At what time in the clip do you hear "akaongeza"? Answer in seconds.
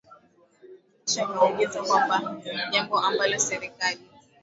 1.23-1.83